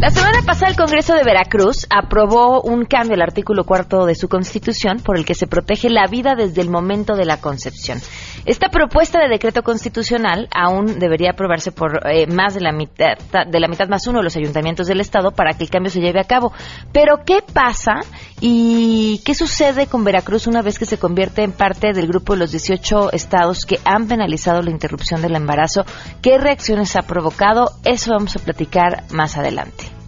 [0.00, 4.30] La semana pasada el Congreso de Veracruz aprobó un cambio al artículo cuarto de su
[4.30, 8.00] constitución por el que se protege la vida desde el momento de la concepción.
[8.50, 13.16] Esta propuesta de decreto constitucional aún debería aprobarse por eh, más de la mitad
[13.46, 16.00] de la mitad más uno de los ayuntamientos del estado para que el cambio se
[16.00, 16.52] lleve a cabo.
[16.90, 18.00] Pero ¿qué pasa
[18.40, 22.40] y qué sucede con Veracruz una vez que se convierte en parte del grupo de
[22.40, 25.84] los 18 estados que han penalizado la interrupción del embarazo?
[26.20, 27.70] ¿Qué reacciones ha provocado?
[27.84, 29.99] Eso vamos a platicar más adelante.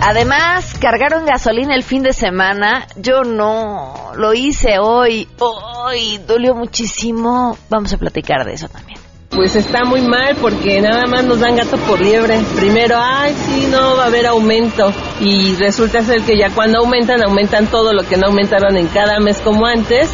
[0.00, 2.86] Además, cargaron gasolina el fin de semana.
[2.96, 5.28] Yo no, lo hice hoy.
[5.38, 7.58] Hoy dolió muchísimo.
[7.68, 8.98] Vamos a platicar de eso también.
[9.30, 12.40] Pues está muy mal porque nada más nos dan gato por liebre.
[12.56, 14.92] Primero, ay, sí, no va a haber aumento.
[15.20, 19.20] Y resulta ser que ya cuando aumentan, aumentan todo lo que no aumentaron en cada
[19.20, 20.10] mes como antes.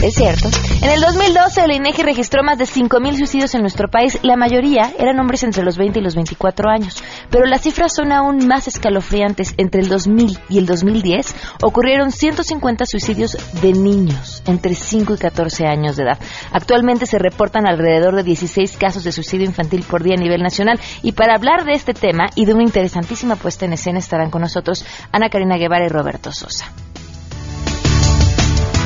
[0.00, 0.48] Es cierto.
[0.80, 4.20] En el 2012, el INEGI registró más de 5.000 suicidios en nuestro país.
[4.22, 7.02] La mayoría eran hombres entre los 20 y los 24 años.
[7.30, 9.54] Pero las cifras son aún más escalofriantes.
[9.56, 15.66] Entre el 2000 y el 2010 ocurrieron 150 suicidios de niños entre 5 y 14
[15.66, 16.18] años de edad.
[16.52, 20.78] Actualmente se reportan alrededor de 16 casos de suicidio infantil por día a nivel nacional.
[21.02, 24.42] Y para hablar de este tema y de una interesantísima puesta en escena estarán con
[24.42, 26.72] nosotros Ana Karina Guevara y Roberto Sosa.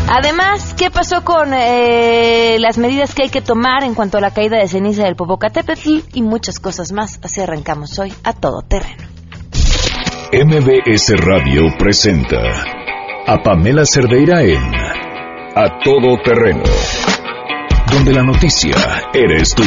[0.08, 4.30] Además, ¿qué pasó con eh, las medidas que hay que tomar en cuanto a la
[4.30, 7.18] caída de ceniza del Popocatépetl y muchas cosas más?
[7.22, 9.04] Así arrancamos hoy a todo terreno.
[10.32, 12.38] MBS Radio presenta
[13.26, 14.74] a Pamela Cerdeira en
[15.54, 16.62] A Todo Terreno,
[17.92, 18.74] donde la noticia
[19.12, 19.62] eres tú.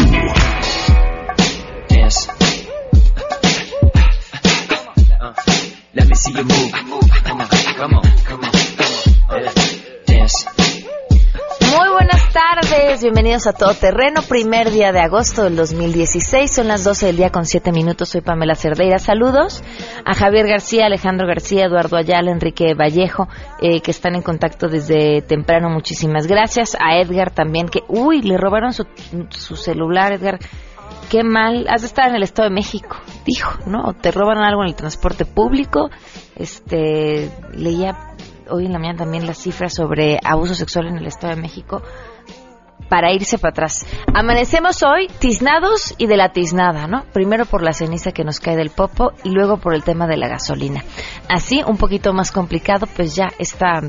[11.77, 16.85] Muy buenas tardes, bienvenidos a Todo Terreno, primer día de agosto del 2016, son las
[16.85, 19.61] 12 del día con 7 minutos, soy Pamela Cerdeira, saludos
[20.05, 23.27] a Javier García, Alejandro García, Eduardo Ayala, Enrique Vallejo,
[23.59, 28.37] eh, que están en contacto desde temprano, muchísimas gracias, a Edgar también, que, uy, le
[28.37, 28.85] robaron su,
[29.29, 30.39] su celular, Edgar,
[31.09, 33.93] qué mal, has de estar en el Estado de México, dijo, ¿no?
[33.99, 35.89] Te roban algo en el transporte público,
[36.37, 38.14] este, leía
[38.49, 41.81] hoy en la mañana también las cifras sobre abuso sexual en el Estado de México
[42.89, 43.85] para irse para atrás.
[44.13, 47.03] Amanecemos hoy tiznados y de la tiznada, ¿no?
[47.13, 50.17] Primero por la ceniza que nos cae del popo y luego por el tema de
[50.17, 50.83] la gasolina.
[51.29, 53.81] Así, un poquito más complicado, pues ya está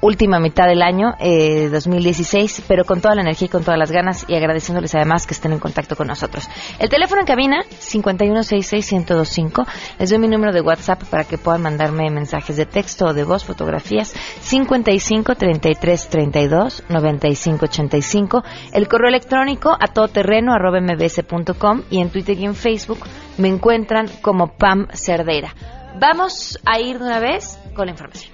[0.00, 3.90] última mitad del año eh, 2016, pero con toda la energía y con todas las
[3.90, 6.48] ganas y agradeciéndoles además que estén en contacto con nosotros.
[6.78, 9.66] El teléfono en cabina 5166125.
[9.98, 13.24] Les doy mi número de WhatsApp para que puedan mandarme mensajes de texto o de
[13.24, 18.44] voz, fotografías 55 33 32 95 85.
[18.72, 23.00] El correo electrónico a todoterreno arroba mbs.com y en Twitter y en Facebook
[23.38, 25.54] me encuentran como Pam Cerdera.
[25.98, 28.33] Vamos a ir de una vez con la información.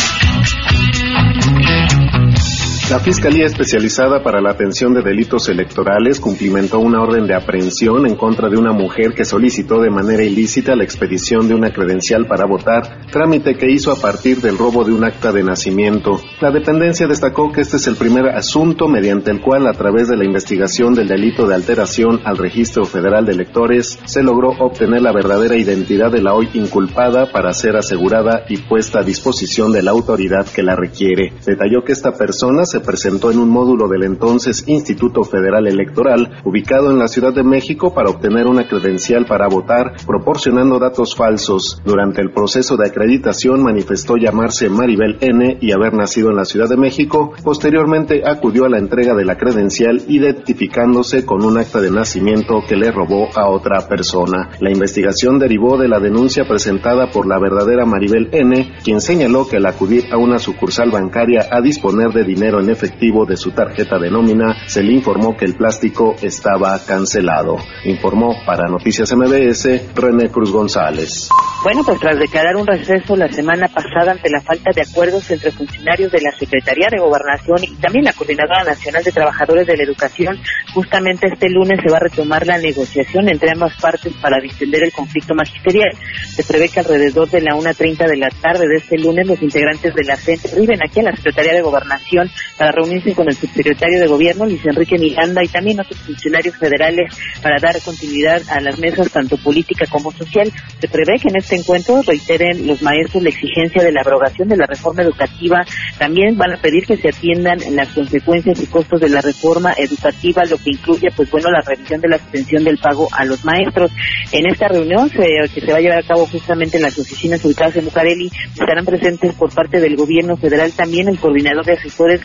[2.91, 8.17] La Fiscalía Especializada para la Atención de Delitos Electorales cumplimentó una orden de aprehensión en
[8.17, 12.45] contra de una mujer que solicitó de manera ilícita la expedición de una credencial para
[12.45, 16.19] votar, trámite que hizo a partir del robo de un acta de nacimiento.
[16.41, 20.17] La dependencia destacó que este es el primer asunto mediante el cual, a través de
[20.17, 25.13] la investigación del delito de alteración al registro federal de electores, se logró obtener la
[25.13, 29.91] verdadera identidad de la hoy inculpada para ser asegurada y puesta a disposición de la
[29.91, 31.31] autoridad que la requiere.
[31.45, 36.91] Detalló que esta persona se presentó en un módulo del entonces Instituto Federal Electoral, ubicado
[36.91, 41.81] en la Ciudad de México, para obtener una credencial para votar, proporcionando datos falsos.
[41.85, 45.57] Durante el proceso de acreditación manifestó llamarse Maribel N.
[45.61, 47.33] y haber nacido en la Ciudad de México.
[47.43, 52.75] Posteriormente acudió a la entrega de la credencial identificándose con un acta de nacimiento que
[52.75, 54.49] le robó a otra persona.
[54.59, 59.57] La investigación derivó de la denuncia presentada por la verdadera Maribel N., quien señaló que
[59.57, 63.99] al acudir a una sucursal bancaria a disponer de dinero en efectivo de su tarjeta
[63.99, 67.57] de nómina, se le informó que el plástico estaba cancelado.
[67.85, 71.29] Informó para Noticias MBS René Cruz González.
[71.63, 75.51] Bueno, pues tras declarar un receso la semana pasada ante la falta de acuerdos entre
[75.51, 79.83] funcionarios de la Secretaría de Gobernación y también la Coordinadora Nacional de Trabajadores de la
[79.83, 80.39] Educación,
[80.73, 84.91] justamente este lunes se va a retomar la negociación entre ambas partes para distender el
[84.91, 85.91] conflicto magisterial.
[86.29, 89.93] Se prevé que alrededor de la 1.30 de la tarde de este lunes los integrantes
[89.93, 92.29] de la CENTE arriben aquí a la Secretaría de Gobernación
[92.61, 97.11] para reunirse con el subsecretario de Gobierno, Luis Enrique Miranda, y también otros funcionarios federales
[97.41, 100.51] para dar continuidad a las mesas tanto política como social.
[100.79, 104.57] Se prevé que en este encuentro reiteren los maestros la exigencia de la abrogación de
[104.57, 105.65] la reforma educativa.
[105.97, 110.43] También van a pedir que se atiendan las consecuencias y costos de la reforma educativa,
[110.45, 113.89] lo que incluye, pues bueno, la revisión de la suspensión del pago a los maestros.
[114.31, 117.75] En esta reunión, que se va a llevar a cabo justamente en las oficinas ubicadas
[117.77, 122.21] en Bucareli, estarán presentes por parte del gobierno federal también el coordinador de asesores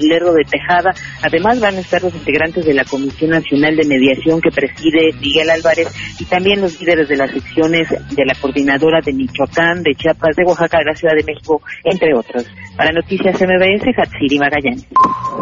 [0.00, 0.94] Lerdo de Tejada.
[1.22, 5.50] Además van a estar los integrantes de la Comisión Nacional de Mediación que preside Miguel
[5.50, 5.88] Álvarez
[6.18, 10.44] y también los líderes de las secciones de la coordinadora de Michoacán, de Chiapas, de
[10.44, 12.46] Oaxaca, de la Ciudad de México, entre otros.
[12.76, 14.86] Para Noticias MBS, Hatsiri Magallanes.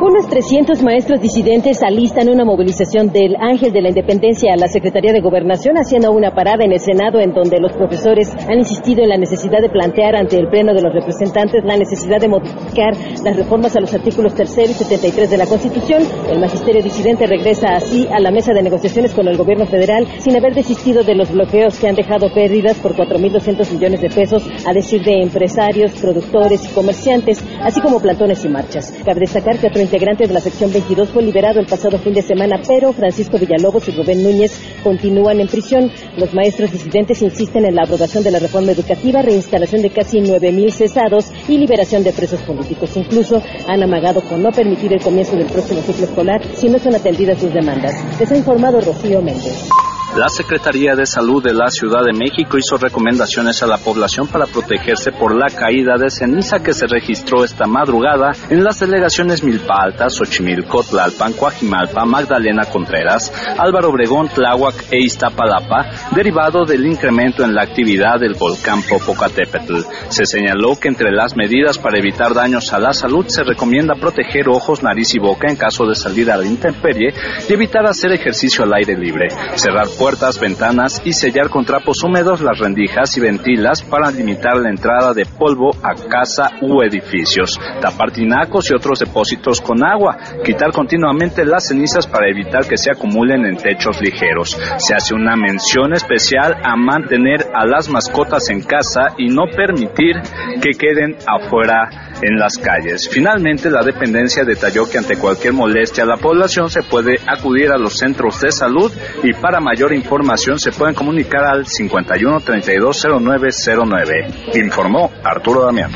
[0.00, 5.12] Unos 300 maestros disidentes alistan una movilización del Ángel de la Independencia a la Secretaría
[5.12, 9.11] de Gobernación, haciendo una parada en el Senado en donde los profesores han insistido en
[9.11, 12.94] la necesidad de plantear ante el Pleno de los Representantes la necesidad de modificar
[13.25, 16.03] las reformas a los 3 y 73 de la Constitución.
[16.31, 20.37] El magisterio disidente regresa así a la mesa de negociaciones con el gobierno federal sin
[20.37, 24.73] haber desistido de los bloqueos que han dejado pérdidas por 4.200 millones de pesos, a
[24.73, 28.93] decir de empresarios, productores y comerciantes así como plantones y marchas.
[29.05, 32.23] Cabe destacar que otro integrante de la sección 22 fue liberado el pasado fin de
[32.23, 35.91] semana, pero Francisco Villalobos y Rubén Núñez continúan en prisión.
[36.17, 40.70] Los maestros disidentes insisten en la aprobación de la reforma educativa, reinstalación de casi 9.000
[40.70, 42.97] cesados y liberación de presos políticos.
[42.97, 46.95] Incluso han amagado con no permitir el comienzo del próximo ciclo escolar si no son
[46.95, 47.95] atendidas sus demandas.
[48.21, 49.71] Les ha informado Rocío Méndez.
[50.17, 54.47] La Secretaría de Salud de la Ciudad de México hizo recomendaciones a la población para
[54.47, 59.75] protegerse por la caída de ceniza que se registró esta madrugada en las delegaciones Milpa
[59.79, 67.55] Alta, Xochimilco, Tlalpan, Coajimalpa, Magdalena Contreras, Álvaro Obregón, Tláhuac e Iztapalapa, derivado del incremento en
[67.55, 69.83] la actividad del volcán Popocatépetl.
[70.09, 74.49] Se señaló que entre las medidas para evitar daños a la salud se recomienda proteger
[74.49, 77.12] ojos, nariz y boca en caso de salir a la intemperie
[77.47, 80.06] y evitar hacer ejercicio al aire libre, cerrar puertas,
[80.41, 85.25] ventanas y sellar con trapos húmedos las rendijas y ventilas para limitar la entrada de
[85.25, 91.67] polvo a casa u edificios, tapar tinacos y otros depósitos con agua, quitar continuamente las
[91.67, 94.56] cenizas para evitar que se acumulen en techos ligeros.
[94.76, 100.14] Se hace una mención especial a mantener a las mascotas en casa y no permitir
[100.62, 103.09] que queden afuera en las calles.
[103.09, 107.79] Finalmente, la dependencia detalló que ante cualquier molestia a la población se puede acudir a
[107.79, 108.93] los centros de salud
[109.23, 114.27] y para mayor información se pueden comunicar al 51 32 0909.
[114.55, 115.93] Informó Arturo Damián.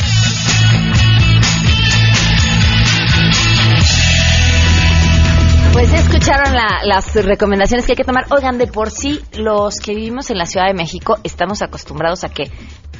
[5.73, 6.53] Pues escucharon
[6.85, 8.27] las recomendaciones que hay que tomar.
[8.31, 12.29] Oigan, de por sí, los que vivimos en la Ciudad de México estamos acostumbrados a
[12.29, 12.51] que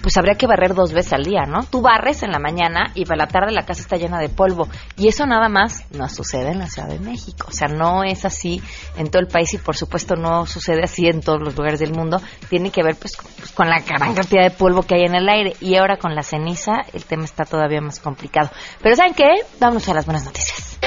[0.03, 1.65] pues habría que barrer dos veces al día, ¿no?
[1.65, 4.69] Tú barres en la mañana y para la tarde la casa está llena de polvo.
[4.97, 7.47] Y eso nada más no sucede en la Ciudad de México.
[7.49, 8.63] O sea, no es así
[8.97, 11.93] en todo el país y por supuesto no sucede así en todos los lugares del
[11.93, 12.21] mundo.
[12.49, 15.29] Tiene que ver pues, pues con la gran cantidad de polvo que hay en el
[15.29, 15.55] aire.
[15.61, 18.51] Y ahora con la ceniza el tema está todavía más complicado.
[18.83, 19.29] Pero ¿saben qué?
[19.59, 20.79] Vámonos a las buenas noticias.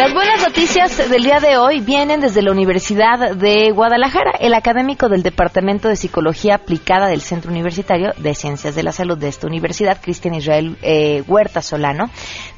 [0.00, 4.30] Las buenas noticias del día de hoy vienen desde la Universidad de Guadalajara.
[4.40, 9.18] El académico del Departamento de Psicología Aplicada del Centro Universitario de Ciencias de la Salud
[9.18, 12.08] de esta universidad, Cristian Israel eh, Huerta Solano,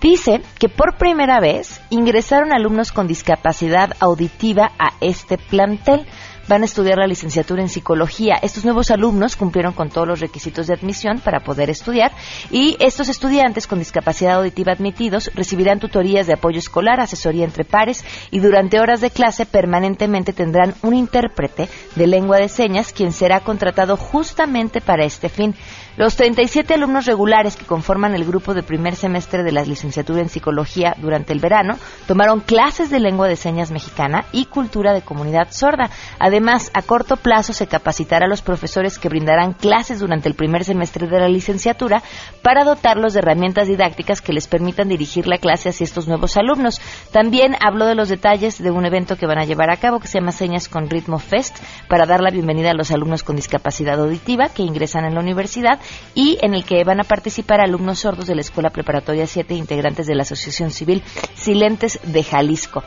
[0.00, 6.06] dice que por primera vez ingresaron alumnos con discapacidad auditiva a este plantel
[6.48, 8.36] van a estudiar la licenciatura en psicología.
[8.42, 12.12] Estos nuevos alumnos cumplieron con todos los requisitos de admisión para poder estudiar
[12.50, 18.04] y estos estudiantes con discapacidad auditiva admitidos recibirán tutorías de apoyo escolar, asesoría entre pares
[18.30, 23.40] y durante horas de clase permanentemente tendrán un intérprete de lengua de señas quien será
[23.40, 25.54] contratado justamente para este fin.
[25.94, 30.30] Los 37 alumnos regulares que conforman el grupo de primer semestre de la licenciatura en
[30.30, 35.48] psicología durante el verano tomaron clases de lengua de señas mexicana y cultura de comunidad
[35.50, 35.90] sorda.
[36.18, 40.64] Además, a corto plazo se capacitará a los profesores que brindarán clases durante el primer
[40.64, 42.02] semestre de la licenciatura
[42.40, 46.80] para dotarlos de herramientas didácticas que les permitan dirigir la clase hacia estos nuevos alumnos.
[47.10, 50.08] También habló de los detalles de un evento que van a llevar a cabo que
[50.08, 54.00] se llama Señas con Ritmo Fest para dar la bienvenida a los alumnos con discapacidad
[54.00, 55.81] auditiva que ingresan en la universidad
[56.14, 60.06] y en el que van a participar alumnos sordos de la Escuela Preparatoria 7 integrantes
[60.06, 61.02] de la Asociación Civil
[61.34, 62.82] Silentes de Jalisco.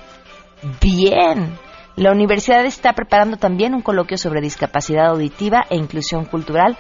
[0.82, 1.58] Bien.
[1.96, 6.78] La universidad está preparando también un coloquio sobre discapacidad auditiva e inclusión cultural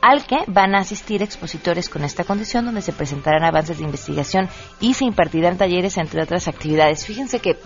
[0.00, 4.48] al que van a asistir expositores con esta condición, donde se presentarán avances de investigación
[4.80, 7.06] y se impartirán talleres, entre otras actividades.
[7.06, 7.56] Fíjense que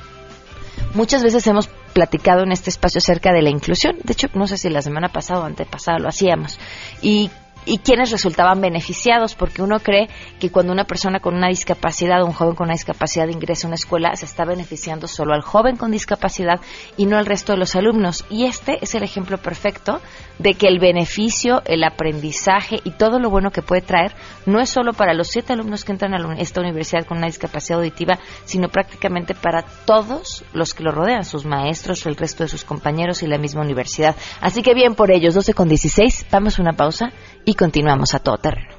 [0.95, 3.97] muchas veces hemos platicado en este espacio acerca de la inclusión.
[4.05, 6.59] De hecho, no sé si la semana pasada o antepasada lo hacíamos.
[7.03, 7.31] Y
[7.65, 12.27] y quienes resultaban beneficiados, porque uno cree que cuando una persona con una discapacidad o
[12.27, 15.77] un joven con una discapacidad ingresa a una escuela, se está beneficiando solo al joven
[15.77, 16.61] con discapacidad
[16.97, 18.25] y no al resto de los alumnos.
[18.31, 20.01] Y este es el ejemplo perfecto
[20.41, 24.13] de que el beneficio, el aprendizaje y todo lo bueno que puede traer
[24.47, 27.79] no es solo para los siete alumnos que entran a esta universidad con una discapacidad
[27.79, 32.65] auditiva, sino prácticamente para todos los que lo rodean, sus maestros, el resto de sus
[32.65, 34.17] compañeros y la misma universidad.
[34.41, 37.13] Así que bien por ellos, 12 con 16, vamos a una pausa
[37.45, 38.75] y continuamos a todo terreno.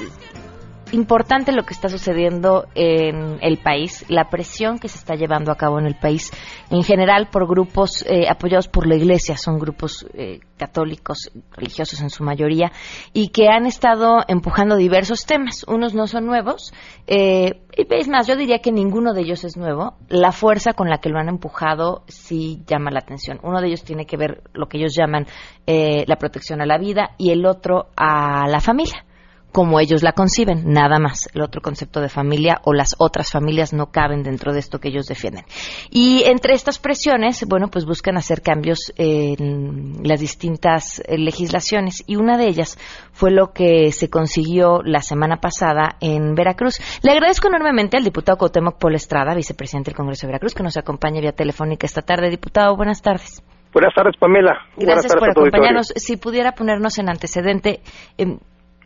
[0.91, 5.55] importante lo que está sucediendo en el país, la presión que se está llevando a
[5.55, 6.31] cabo en el país
[6.69, 12.09] en general por grupos eh, apoyados por la Iglesia, son grupos eh, católicos, religiosos en
[12.09, 12.71] su mayoría,
[13.13, 15.63] y que han estado empujando diversos temas.
[15.67, 16.73] Unos no son nuevos,
[17.07, 19.95] eh, es más, yo diría que ninguno de ellos es nuevo.
[20.09, 23.39] La fuerza con la que lo han empujado sí llama la atención.
[23.43, 25.27] Uno de ellos tiene que ver lo que ellos llaman
[25.67, 29.06] la protección a la vida y el otro a la familia
[29.51, 31.29] como ellos la conciben, nada más.
[31.33, 34.89] El otro concepto de familia o las otras familias no caben dentro de esto que
[34.89, 35.45] ellos defienden.
[35.89, 42.17] Y entre estas presiones, bueno, pues buscan hacer cambios en las distintas eh, legislaciones y
[42.17, 42.77] una de ellas
[43.11, 46.79] fue lo que se consiguió la semana pasada en Veracruz.
[47.01, 51.21] Le agradezco enormemente al diputado Cuauhtémoc Polestrada, vicepresidente del Congreso de Veracruz, que nos acompaña
[51.21, 52.29] vía telefónica esta tarde.
[52.29, 53.41] Diputado, buenas tardes.
[53.73, 54.57] Buenas tardes, Pamela.
[54.75, 55.87] Gracias por acompañarnos.
[55.95, 57.81] Si pudiera ponernos en antecedente,
[58.17, 58.39] em,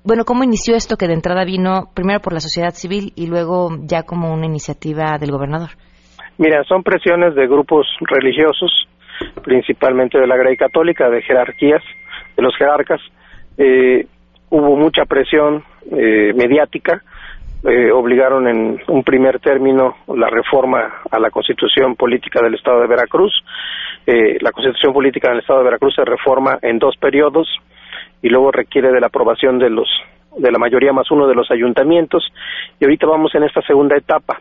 [0.04, 3.70] bueno, ¿cómo inició esto que de entrada vino primero por la sociedad civil y luego
[3.84, 5.70] ya como una iniciativa del gobernador?
[6.38, 8.72] Mira, son presiones de grupos religiosos,
[9.44, 11.84] principalmente de la Grey Católica, de jerarquías,
[12.36, 13.00] de los jerarcas.
[13.58, 14.08] Eh,
[14.50, 17.04] hubo mucha presión eh, mediática,
[17.64, 22.88] eh, obligaron en un primer término la reforma a la constitución política del Estado de
[22.88, 23.34] Veracruz.
[24.08, 27.48] la constitución política del Estado de Veracruz se reforma en dos periodos,
[28.22, 29.88] y luego requiere de la aprobación de los
[30.38, 32.32] de la mayoría más uno de los ayuntamientos.
[32.80, 34.40] Y ahorita vamos en esta segunda etapa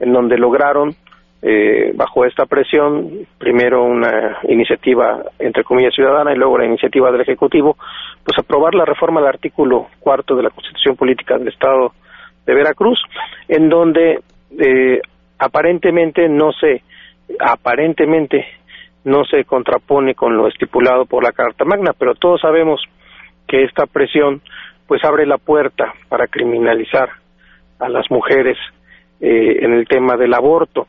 [0.00, 0.94] en donde lograron
[1.40, 7.20] eh, bajo esta presión primero una iniciativa entre comillas ciudadana y luego la iniciativa del
[7.20, 7.76] ejecutivo
[8.24, 11.92] pues aprobar la reforma del artículo cuarto de la Constitución Política del Estado
[12.44, 13.00] de Veracruz
[13.46, 14.18] en donde
[14.58, 15.00] eh,
[15.38, 16.82] aparentemente no se
[17.38, 18.44] aparentemente
[19.04, 22.80] no se contrapone con lo estipulado por la Carta Magna pero todos sabemos
[23.48, 24.42] que esta presión
[24.86, 27.10] pues abre la puerta para criminalizar
[27.78, 28.56] a las mujeres
[29.20, 30.86] eh, en el tema del aborto.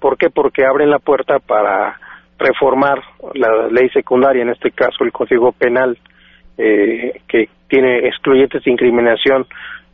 [0.00, 0.30] ¿Por qué?
[0.30, 1.98] Porque abren la puerta para
[2.38, 3.02] reformar
[3.34, 5.98] la ley secundaria, en este caso el Código Penal,
[6.56, 9.46] eh, que tiene excluyentes de incriminación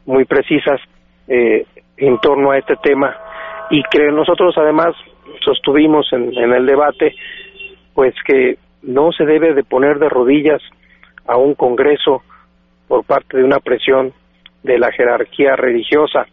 [0.06, 0.80] muy precisas
[1.28, 1.66] eh,
[1.96, 3.16] en torno a este tema
[3.70, 4.94] y que nosotros además
[5.44, 7.14] sostuvimos en, en el debate
[7.94, 10.60] pues que no se debe de poner de rodillas
[11.26, 12.22] a un Congreso
[12.88, 14.12] por parte de una presión
[14.62, 16.26] de la jerarquía religiosa.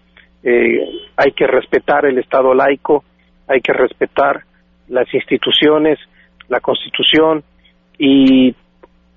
[0.44, 0.80] Eh,
[1.16, 3.04] hay que respetar el Estado laico,
[3.48, 4.44] hay que respetar
[4.88, 6.00] las instituciones,
[6.48, 7.44] la Constitución
[7.98, 8.56] y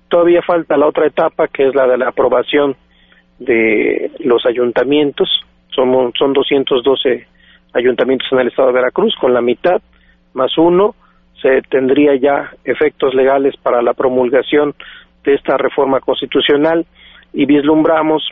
[0.07, 2.75] todavía falta la otra etapa que es la de la aprobación
[3.39, 5.29] de los ayuntamientos.
[5.69, 7.27] Son, son 212
[7.73, 9.81] ayuntamientos en el Estado de Veracruz, con la mitad
[10.33, 10.95] más uno
[11.41, 14.73] se tendría ya efectos legales para la promulgación
[15.25, 16.85] de esta reforma constitucional
[17.33, 18.23] y vislumbramos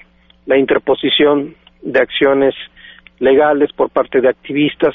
[0.45, 2.55] la interposición de acciones
[3.19, 4.93] legales por parte de activistas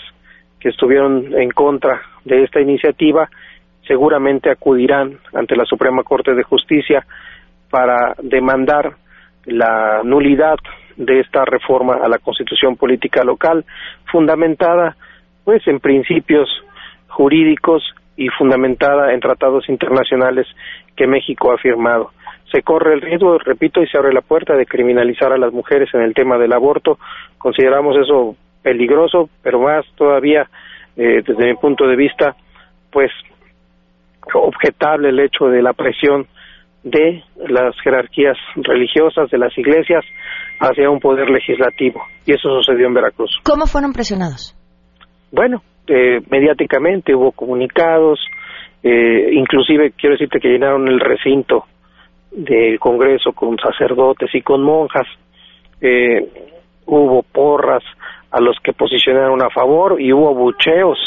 [0.60, 3.28] que estuvieron en contra de esta iniciativa
[3.86, 7.04] seguramente acudirán ante la Suprema Corte de Justicia
[7.70, 8.92] para demandar
[9.46, 10.56] la nulidad
[10.96, 13.64] de esta reforma a la Constitución política local
[14.10, 14.96] fundamentada
[15.44, 16.48] pues en principios
[17.08, 17.82] jurídicos
[18.18, 20.46] y fundamentada en tratados internacionales
[20.96, 22.10] que México ha firmado.
[22.52, 25.88] Se corre el riesgo, repito, y se abre la puerta de criminalizar a las mujeres
[25.94, 26.98] en el tema del aborto.
[27.38, 30.48] Consideramos eso peligroso, pero más todavía,
[30.96, 32.34] eh, desde mi punto de vista,
[32.90, 33.12] pues
[34.34, 36.26] objetable el hecho de la presión
[36.82, 40.04] de las jerarquías religiosas de las iglesias
[40.58, 42.02] hacia un poder legislativo.
[42.26, 43.30] Y eso sucedió en Veracruz.
[43.44, 44.56] ¿Cómo fueron presionados?
[45.30, 48.20] Bueno, eh, mediáticamente hubo comunicados,
[48.82, 51.64] eh, inclusive quiero decirte que llenaron el recinto
[52.30, 55.06] del Congreso con sacerdotes y con monjas.
[55.80, 56.28] Eh,
[56.86, 57.82] hubo porras
[58.30, 60.98] a los que posicionaron a favor y hubo bucheos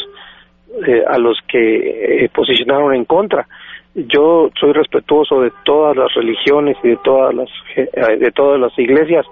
[0.87, 3.47] eh, a los que eh, posicionaron en contra.
[3.93, 8.77] Yo soy respetuoso de todas las religiones y de todas las eh, de todas las
[8.79, 9.25] iglesias,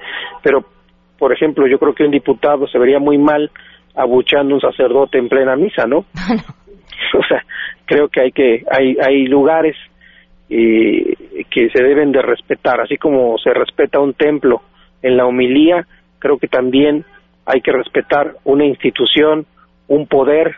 [0.43, 0.65] pero
[1.17, 3.51] por ejemplo, yo creo que un diputado se vería muy mal
[3.95, 5.97] abuchando a un sacerdote en plena misa, ¿no?
[7.17, 7.43] o sea,
[7.85, 9.75] creo que hay que hay hay lugares
[10.49, 14.61] que se deben de respetar, así como se respeta un templo
[15.03, 15.85] en la homilía,
[16.17, 17.05] creo que también
[17.45, 19.45] hay que respetar una institución,
[19.87, 20.55] un poder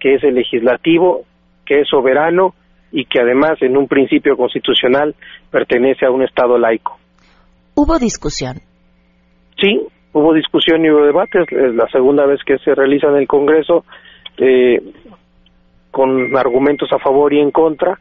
[0.00, 1.22] que es el legislativo,
[1.64, 2.54] que es soberano
[2.90, 5.14] y que además en un principio constitucional
[5.50, 6.98] pertenece a un Estado laico.
[7.74, 8.56] ¿Hubo discusión?
[9.60, 9.80] Sí,
[10.12, 11.50] hubo discusión y hubo debates.
[11.50, 13.84] Es la segunda vez que se realiza en el Congreso
[14.38, 14.80] eh,
[15.90, 17.98] con argumentos a favor y en contra,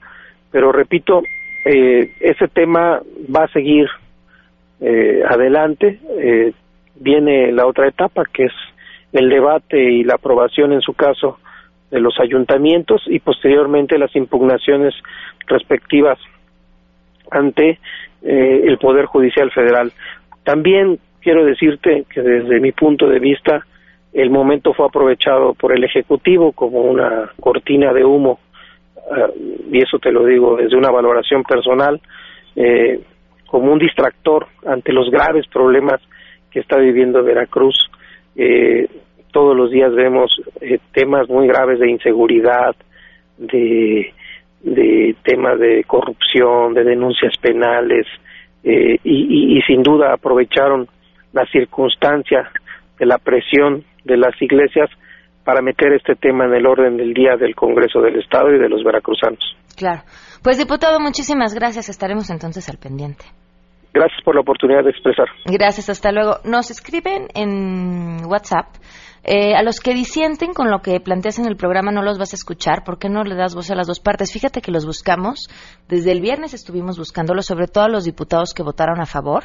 [0.51, 1.21] pero repito,
[1.65, 3.01] eh, ese tema
[3.33, 3.87] va a seguir
[4.79, 5.99] eh, adelante.
[6.17, 6.53] Eh,
[6.95, 8.53] viene la otra etapa, que es
[9.13, 11.39] el debate y la aprobación, en su caso,
[11.91, 14.93] de los ayuntamientos y posteriormente las impugnaciones
[15.47, 16.17] respectivas
[17.29, 17.79] ante
[18.21, 19.91] eh, el Poder Judicial Federal.
[20.43, 23.65] También quiero decirte que desde mi punto de vista
[24.13, 28.39] el momento fue aprovechado por el Ejecutivo como una cortina de humo
[28.97, 32.01] eh, y eso te lo digo desde una valoración personal
[32.55, 32.99] eh,
[33.47, 36.01] como un distractor ante los graves problemas
[36.51, 37.89] que está viviendo Veracruz.
[38.35, 38.87] Eh,
[39.31, 42.75] todos los días vemos eh, temas muy graves de inseguridad,
[43.37, 44.13] de,
[44.61, 48.05] de temas de corrupción, de denuncias penales,
[48.63, 50.87] eh, y, y, sin duda aprovecharon
[51.33, 52.49] la circunstancia
[52.99, 54.89] de la presión de las iglesias
[55.43, 58.69] para meter este tema en el orden del día del Congreso del Estado y de
[58.69, 59.39] los veracruzanos.
[59.75, 60.01] Claro.
[60.43, 61.89] Pues diputado, muchísimas gracias.
[61.89, 63.25] Estaremos entonces al pendiente.
[63.93, 65.25] Gracias por la oportunidad de expresar.
[65.45, 66.37] Gracias, hasta luego.
[66.45, 68.67] Nos escriben en WhatsApp
[69.23, 72.33] eh, a los que disienten con lo que planteas en el programa no los vas
[72.33, 74.33] a escuchar, ¿por qué no le das voz a las dos partes?
[74.33, 75.47] Fíjate que los buscamos,
[75.87, 79.43] desde el viernes estuvimos buscándolos, sobre todo a los diputados que votaron a favor.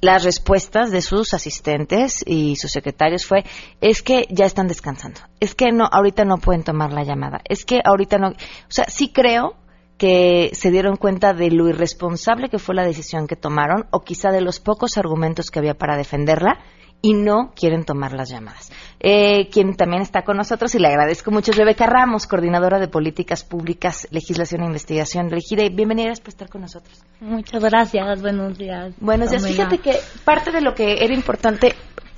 [0.00, 3.44] Las respuestas de sus asistentes y sus secretarios fue,
[3.80, 7.64] es que ya están descansando, es que no, ahorita no pueden tomar la llamada, es
[7.64, 8.34] que ahorita no, o
[8.68, 9.56] sea, sí creo
[9.96, 14.30] que se dieron cuenta de lo irresponsable que fue la decisión que tomaron o quizá
[14.30, 16.60] de los pocos argumentos que había para defenderla
[17.00, 18.72] y no quieren tomar las llamadas.
[19.00, 22.88] Eh, quien también está con nosotros y le agradezco mucho es Rebeca Ramos, coordinadora de
[22.88, 25.30] políticas públicas, legislación e investigación.
[25.30, 27.00] Regida, bienvenida por estar con nosotros.
[27.20, 28.94] Muchas gracias, buenos días.
[29.00, 29.46] Buenos días.
[29.46, 31.74] Fíjate que parte de lo que era importante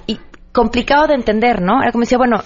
[0.06, 0.18] y
[0.52, 1.82] complicado de entender, ¿no?
[1.82, 2.42] Era como decía, bueno,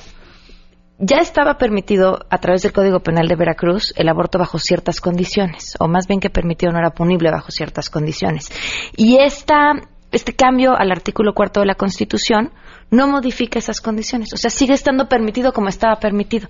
[0.98, 5.74] ya estaba permitido a través del Código Penal de Veracruz el aborto bajo ciertas condiciones,
[5.80, 8.50] o más bien que permitido no era punible bajo ciertas condiciones.
[8.96, 9.72] Y esta
[10.14, 12.52] este cambio al artículo cuarto de la Constitución
[12.90, 14.32] no modifica esas condiciones.
[14.32, 16.48] O sea, sigue estando permitido como estaba permitido.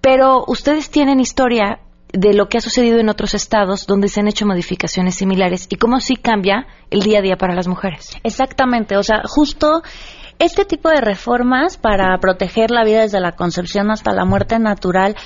[0.00, 1.80] Pero ustedes tienen historia
[2.12, 5.76] de lo que ha sucedido en otros estados donde se han hecho modificaciones similares y
[5.76, 8.16] cómo sí cambia el día a día para las mujeres.
[8.22, 9.82] Exactamente, o sea, justo
[10.38, 15.16] este tipo de reformas para proteger la vida desde la concepción hasta la muerte natural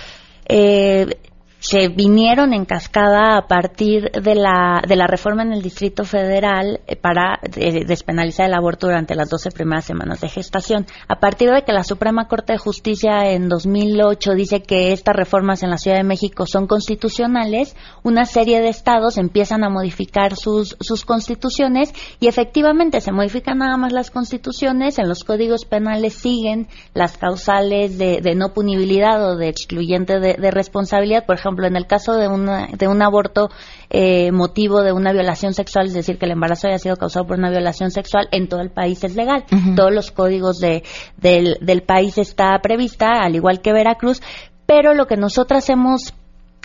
[0.49, 1.19] eh,
[1.61, 6.81] se vinieron en cascada a partir de la, de la reforma en el Distrito Federal
[6.87, 10.87] eh, para eh, despenalizar el aborto durante las 12 primeras semanas de gestación.
[11.07, 15.63] A partir de que la Suprema Corte de Justicia en 2008 dice que estas reformas
[15.63, 20.77] en la Ciudad de México son constitucionales, una serie de estados empiezan a modificar sus,
[20.81, 26.69] sus constituciones y efectivamente se modifican nada más las constituciones, en los códigos penales siguen
[26.95, 31.67] las causales de, de no punibilidad o de excluyente de, de responsabilidad, por ejemplo, ejemplo,
[31.67, 32.29] en el caso de,
[32.77, 33.51] de un aborto
[33.91, 37.39] eh, motivo de una violación sexual, es decir, que el embarazo haya sido causado por
[37.39, 39.45] una violación sexual, en todo el país es legal.
[39.77, 40.83] Todos los códigos de,
[41.17, 44.23] del, del país está prevista, al igual que Veracruz,
[44.67, 46.15] pero lo que nosotras hemos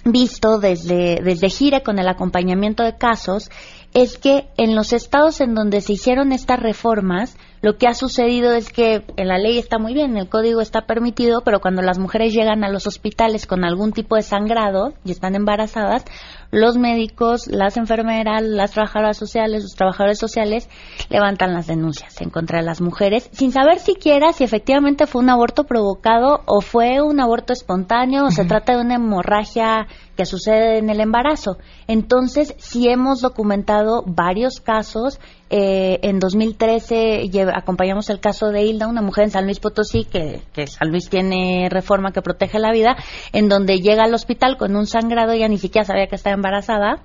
[0.06, 3.50] visto desde, desde Gire con el acompañamiento de casos
[3.94, 7.36] es que en los estados en donde se hicieron estas reformas,
[7.66, 10.82] lo que ha sucedido es que en la ley está muy bien, el código está
[10.86, 15.10] permitido, pero cuando las mujeres llegan a los hospitales con algún tipo de sangrado y
[15.10, 16.06] están embarazadas,
[16.52, 20.70] los médicos, las enfermeras, las trabajadoras sociales, los trabajadores sociales
[21.10, 25.32] levantan las denuncias en contra de las mujeres sin saber siquiera si efectivamente fue un
[25.32, 30.78] aborto provocado o fue un aborto espontáneo o se trata de una hemorragia que sucede
[30.78, 31.58] en el embarazo.
[31.88, 35.20] Entonces, sí hemos documentado varios casos.
[35.50, 40.42] Eh, en 2013 acompañamos el caso de Hilda, una mujer en San Luis Potosí, que,
[40.54, 42.96] que, San Luis tiene reforma que protege la vida,
[43.32, 47.04] en donde llega al hospital con un sangrado, ya ni siquiera sabía que estaba embarazada,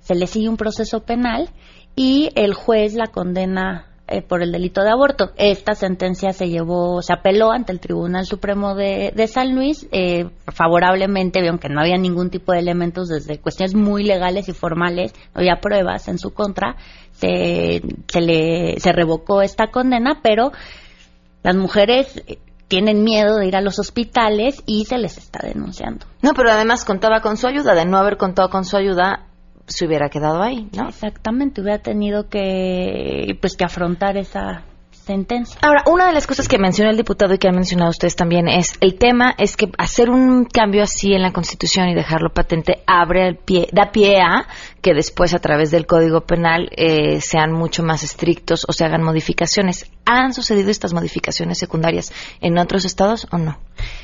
[0.00, 1.50] se le sigue un proceso penal
[1.94, 5.32] y el juez la condena eh, por el delito de aborto.
[5.36, 11.46] Esta sentencia se llevó, se apeló ante el Tribunal Supremo de, San Luis eh, favorablemente,
[11.48, 15.60] aunque no había ningún tipo de elementos desde cuestiones muy legales y formales, no había
[15.62, 16.76] pruebas en su contra,
[17.12, 20.52] se, se, le, se revocó esta condena, pero
[21.42, 22.22] las mujeres
[22.68, 26.06] tienen miedo de ir a los hospitales y se les está denunciando.
[26.20, 29.26] No, pero además contaba con su ayuda, de no haber contado con su ayuda,
[29.66, 30.88] se hubiera quedado ahí, ¿no?
[30.88, 34.64] Exactamente, hubiera tenido que pues que afrontar esa
[35.04, 35.58] sentencia.
[35.62, 38.48] Ahora, una de las cosas que mencionó el diputado y que han mencionado ustedes también
[38.48, 42.82] es el tema es que hacer un cambio así en la Constitución y dejarlo patente
[42.86, 44.46] abre el pie, da pie a
[44.80, 49.02] que después a través del Código Penal eh, sean mucho más estrictos o se hagan
[49.02, 49.90] modificaciones.
[50.04, 53.58] ¿Han sucedido estas modificaciones secundarias en otros estados o no?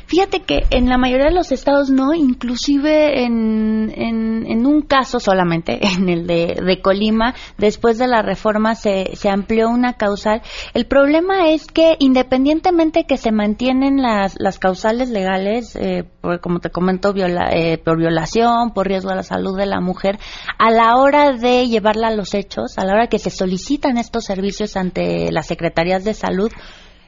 [0.06, 5.78] Fíjate que en la mayoría de los estados no, inclusive en, en, un caso solamente,
[5.86, 10.42] en el de, Colima, después de la reforma se, se amplió una causal.
[10.72, 16.04] El problema es que independientemente que se mantienen las, las causales legales, eh,
[16.40, 20.18] como te comento, eh, por violación, por riesgo a la salud de la mujer,
[20.58, 24.24] a la hora de llevarla a los hechos, a la hora que se solicitan estos
[24.24, 26.50] servicios ante las secretarías de salud,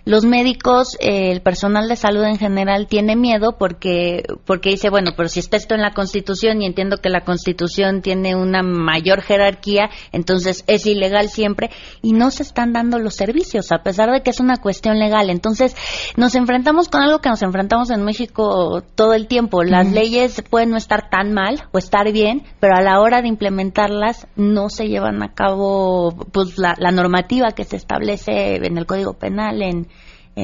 [0.05, 5.13] los médicos, eh, el personal de salud en general tiene miedo porque, porque dice, bueno,
[5.17, 9.23] pero si está esto en la Constitución y entiendo que la Constitución tiene una mayor
[9.23, 11.71] jerarquía, entonces es ilegal siempre
[12.03, 15.31] y no se están dando los servicios, a pesar de que es una cuestión legal.
[15.31, 15.77] Entonces
[16.17, 19.63] nos enfrentamos con algo que nos enfrentamos en México todo el tiempo.
[19.63, 23.29] Las leyes pueden no estar tan mal o estar bien, pero a la hora de
[23.29, 28.87] implementarlas no se llevan a cabo pues la, la normativa que se establece en el
[28.87, 29.89] Código Penal, en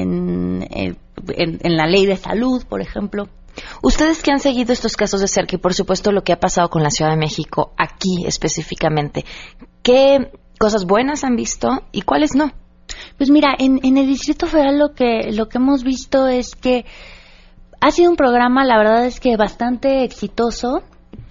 [0.01, 0.95] eh,
[1.35, 3.27] en, en, la ley de salud, por ejemplo.
[3.81, 6.69] Ustedes que han seguido estos casos de cerca y por supuesto lo que ha pasado
[6.69, 9.25] con la Ciudad de México, aquí específicamente,
[9.81, 12.51] ¿qué cosas buenas han visto y cuáles no?
[13.17, 16.85] Pues mira, en, en el Distrito Federal lo que, lo que hemos visto es que
[17.81, 20.83] ha sido un programa, la verdad es que bastante exitoso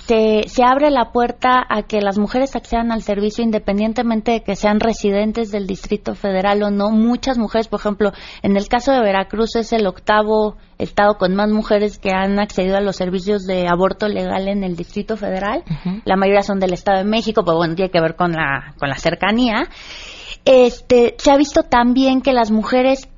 [0.06, 4.78] se, abre la puerta a que las mujeres accedan al servicio independientemente de que sean
[4.78, 6.90] residentes del Distrito Federal o no.
[6.90, 11.50] Muchas mujeres, por ejemplo, en el caso de Veracruz es el octavo estado con más
[11.50, 15.64] mujeres que han accedido a los servicios de aborto legal en el Distrito Federal.
[16.04, 18.88] La mayoría son del Estado de México, pero bueno, tiene que ver con la, con
[18.88, 19.68] la cercanía.
[20.44, 23.08] Este, se ha visto también que las mujeres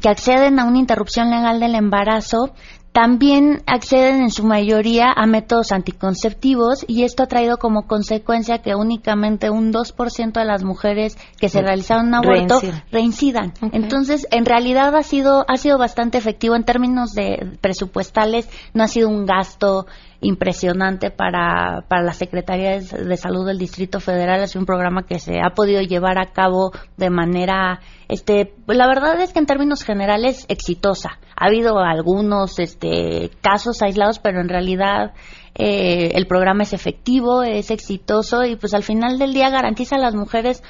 [0.00, 2.52] que acceden a una interrupción legal del embarazo
[2.92, 8.74] también acceden en su mayoría a métodos anticonceptivos y esto ha traído como consecuencia que
[8.74, 13.54] únicamente un 2% de las mujeres que se realizaron un aborto reincidan.
[13.72, 18.88] Entonces, en realidad ha sido ha sido bastante efectivo en términos de presupuestales, no ha
[18.88, 19.86] sido un gasto
[20.22, 24.42] impresionante para, para la Secretaría de Salud del Distrito Federal.
[24.42, 29.20] Es un programa que se ha podido llevar a cabo de manera, este, la verdad
[29.20, 31.18] es que en términos generales exitosa.
[31.36, 35.12] Ha habido algunos este, casos aislados, pero en realidad
[35.54, 39.98] eh, el programa es efectivo, es exitoso y pues al final del día garantiza a
[40.00, 40.62] las mujeres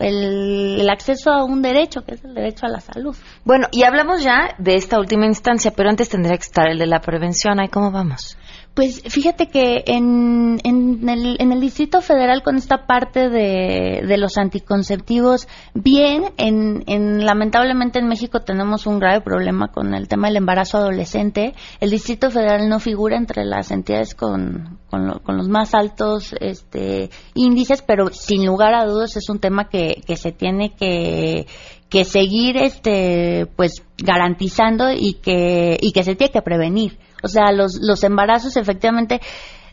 [0.00, 3.16] el, acceso a un derecho, que es el derecho a la salud.
[3.44, 6.86] Bueno, y hablamos ya de esta última instancia, pero antes tendría que estar el de
[6.86, 7.60] la prevención.
[7.60, 8.36] ¿Ahí cómo vamos?
[8.80, 14.16] Pues fíjate que en, en, el, en el Distrito Federal con esta parte de, de
[14.16, 20.28] los anticonceptivos, bien, en, en, lamentablemente en México tenemos un grave problema con el tema
[20.28, 21.52] del embarazo adolescente.
[21.78, 27.10] El Distrito Federal no figura entre las entidades con, con, con los más altos este,
[27.34, 31.46] índices, pero sin lugar a dudas es un tema que, que se tiene que
[31.90, 37.52] que seguir este pues garantizando y que y que se tiene que prevenir o sea,
[37.52, 39.20] los, los embarazos efectivamente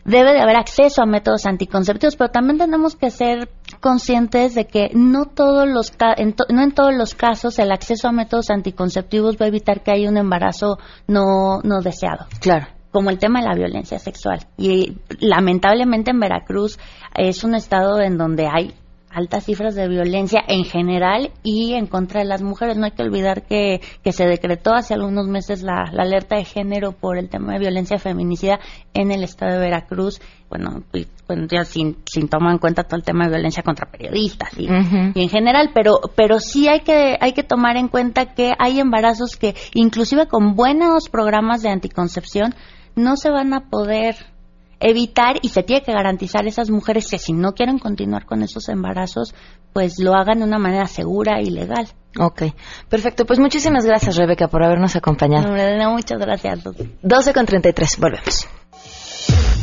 [0.04, 4.90] debe de haber acceso a métodos anticonceptivos, pero también tenemos que ser conscientes de que
[4.94, 9.44] no todos los en no en todos los casos el acceso a métodos anticonceptivos va
[9.44, 12.26] a evitar que haya un embarazo no no deseado.
[12.40, 12.66] Claro.
[12.90, 14.46] Como el tema de la violencia sexual.
[14.56, 16.78] Y lamentablemente en Veracruz
[17.14, 18.74] es un estado en donde hay
[19.10, 22.76] altas cifras de violencia en general y en contra de las mujeres.
[22.76, 26.92] No hay que olvidar que, que se decretó hace algunos meses la, alerta de género
[26.92, 28.58] por el tema de violencia feminicida
[28.94, 30.20] en el estado de Veracruz.
[30.48, 30.82] Bueno,
[31.50, 35.22] ya sin, sin tomar en cuenta todo el tema de violencia contra periodistas y, y,
[35.22, 39.36] en general, pero, pero sí hay que, hay que tomar en cuenta que hay embarazos
[39.36, 42.54] que, inclusive con buenos programas de anticoncepción,
[42.96, 44.16] no se van a poder
[44.80, 48.42] evitar y se tiene que garantizar a esas mujeres que si no quieren continuar con
[48.42, 49.34] esos embarazos,
[49.72, 51.88] pues lo hagan de una manera segura y legal.
[52.18, 52.42] Ok,
[52.88, 53.26] perfecto.
[53.26, 55.54] Pues muchísimas gracias, Rebeca, por habernos acompañado.
[55.54, 56.60] No, muchas gracias.
[57.02, 58.48] 12 con 33, volvemos.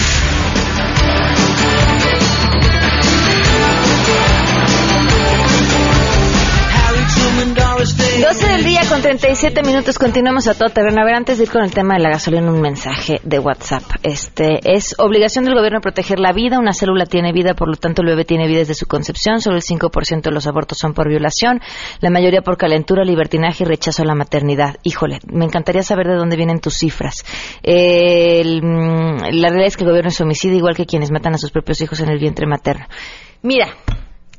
[8.25, 9.99] 12 del día con 37 minutos.
[9.99, 11.03] Continuamos a todo terreno.
[11.03, 13.83] A ver, antes de ir con el tema de la gasolina, un mensaje de WhatsApp.
[14.03, 16.59] Este es obligación del gobierno proteger la vida.
[16.59, 19.43] Una célula tiene vida, por lo tanto, el bebé tiene vida desde su concepción.
[19.43, 21.61] Solo el 5% de los abortos son por violación.
[22.01, 24.77] La mayoría por calentura, libertinaje y rechazo a la maternidad.
[24.85, 27.27] Híjole, me encantaría saber de dónde vienen tus cifras.
[27.63, 31.51] Mm, la realidad es que el gobierno es homicida, igual que quienes matan a sus
[31.51, 32.87] propios hijos en el vientre materno.
[33.43, 33.69] Mira,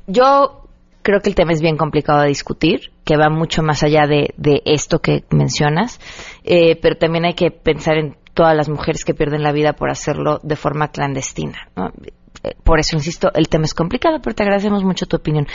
[0.07, 0.64] yo
[1.05, 4.33] creo que el tema es bien complicado de discutir, que va mucho más allá de,
[4.65, 5.99] esto que mencionas,
[6.43, 9.91] eh, pero también hay que pensar en todas las mujeres que pierden la vida por
[9.91, 11.69] hacerlo de forma clandestina.
[12.43, 15.45] Eh, por eso, insisto, el tema es complicado, pero te agradecemos mucho tu opinión.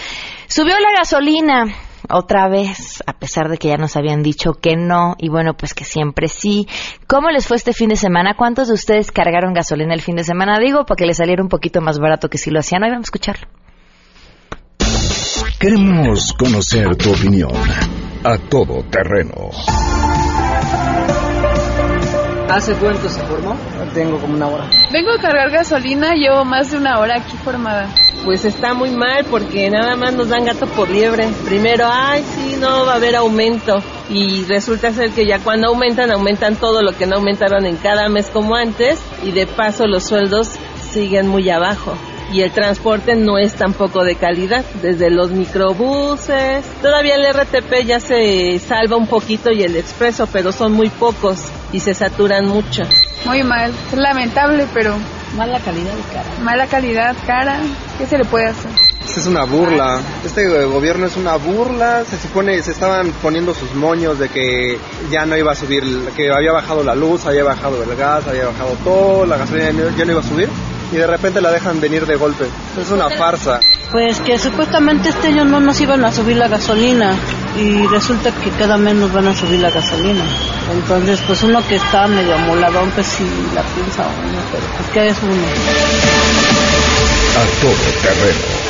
[0.46, 1.66] Subió la gasolina
[2.08, 5.74] otra vez, a pesar de que ya nos habían dicho que no, y bueno, pues
[5.74, 6.68] que siempre sí.
[7.08, 8.34] ¿Cómo les fue este fin de semana?
[8.36, 10.60] ¿Cuántos de ustedes cargaron gasolina el fin de semana?
[10.60, 12.84] Digo, para que les saliera un poquito más barato que si lo hacían.
[12.84, 13.48] Hoy vamos a escucharlo.
[15.58, 17.52] Queremos conocer tu opinión.
[18.24, 19.50] A todo terreno.
[22.48, 23.56] ¿Hace cuánto se formó?
[23.94, 24.64] Tengo como una hora.
[24.92, 27.88] Vengo a cargar gasolina, llevo más de una hora aquí formada.
[28.24, 31.28] Pues está muy mal porque nada más nos dan gato por liebre.
[31.46, 33.78] Primero, ay, sí, no va a haber aumento.
[34.08, 38.08] Y resulta ser que ya cuando aumentan, aumentan todo lo que no aumentaron en cada
[38.08, 38.98] mes como antes.
[39.22, 40.50] Y de paso los sueldos
[40.90, 41.96] siguen muy abajo
[42.32, 48.00] y el transporte no es tampoco de calidad, desde los microbuses, todavía el RTP ya
[48.00, 52.82] se salva un poquito y el expreso, pero son muy pocos y se saturan mucho.
[53.24, 54.96] Muy mal, es lamentable, pero
[55.36, 56.28] mala calidad y cara.
[56.42, 57.60] Mala calidad, cara,
[57.98, 58.70] ¿qué se le puede hacer?
[59.16, 60.00] es una burla.
[60.24, 62.04] Este gobierno es una burla.
[62.04, 64.78] Se supone, se estaban poniendo sus moños de que
[65.10, 65.82] ya no iba a subir,
[66.16, 70.04] que había bajado la luz, había bajado el gas, había bajado todo, la gasolina ya
[70.04, 70.48] no iba a subir
[70.92, 72.46] y de repente la dejan venir de golpe.
[72.80, 73.60] Es una farsa.
[73.92, 77.14] Pues que supuestamente este año no nos iban a subir la gasolina
[77.58, 80.24] y resulta que cada mes nos van a subir la gasolina.
[80.72, 83.24] Entonces, pues uno que está medio amoladón, pues sí
[83.54, 85.46] la piensa uno, pero pues que es uno.
[87.36, 87.72] A todo
[88.02, 88.60] terreno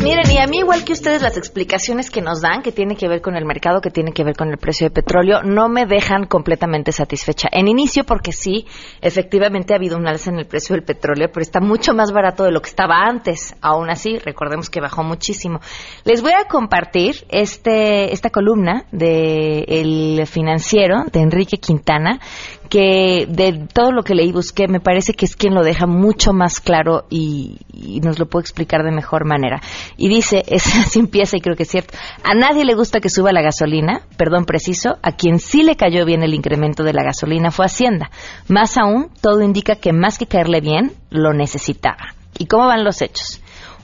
[0.00, 3.08] Miren, y a mí igual que ustedes las explicaciones que nos dan, que tiene que
[3.08, 5.86] ver con el mercado, que tiene que ver con el precio de petróleo, no me
[5.86, 7.48] dejan completamente satisfecha.
[7.50, 8.66] En inicio, porque sí,
[9.00, 12.44] efectivamente ha habido un alza en el precio del petróleo, pero está mucho más barato
[12.44, 13.56] de lo que estaba antes.
[13.62, 15.60] Aún así, recordemos que bajó muchísimo.
[16.04, 22.20] Les voy a compartir este, esta columna de El Financiero de Enrique Quintana,
[22.68, 26.32] que de todo lo que leí busqué, me parece que es quien lo deja mucho
[26.32, 27.58] más claro y,
[28.02, 29.60] nos lo puede explicar de mejor manera.
[29.96, 33.08] Y dice, es, así empieza y creo que es cierto, a nadie le gusta que
[33.08, 37.02] suba la gasolina, perdón preciso, a quien sí le cayó bien el incremento de la
[37.02, 38.10] gasolina fue Hacienda.
[38.48, 42.14] Más aún, todo indica que más que caerle bien, lo necesitaba.
[42.38, 43.40] ¿Y cómo van los hechos?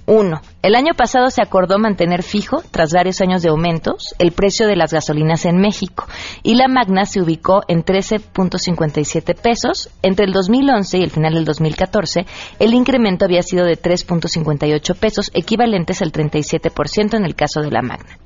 [0.07, 4.67] Uno, el año pasado se acordó mantener fijo, tras varios años de aumentos, el precio
[4.67, 6.07] de las gasolinas en México
[6.43, 9.91] y la magna se ubicó en 13.57 pesos.
[10.03, 12.27] Entre el 2011 y el final del 2014,
[12.59, 17.83] el incremento había sido de 3.58 pesos, equivalentes al 37% en el caso de la
[17.83, 18.19] magna.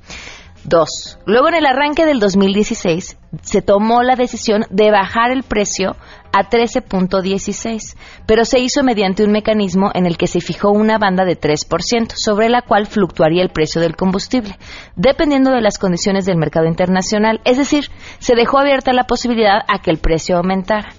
[0.63, 1.17] Dos.
[1.25, 5.95] Luego en el arranque del 2016 se tomó la decisión de bajar el precio
[6.33, 11.25] a 13.16, pero se hizo mediante un mecanismo en el que se fijó una banda
[11.25, 14.57] de 3%, sobre la cual fluctuaría el precio del combustible,
[14.95, 17.89] dependiendo de las condiciones del mercado internacional, es decir,
[18.19, 20.93] se dejó abierta la posibilidad a que el precio aumentara.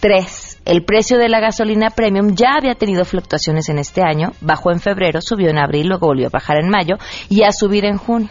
[0.00, 0.62] 3.
[0.66, 4.80] El precio de la gasolina premium ya había tenido fluctuaciones en este año, bajó en
[4.80, 6.96] febrero, subió en abril, luego volvió a bajar en mayo
[7.30, 8.28] y a subir en junio.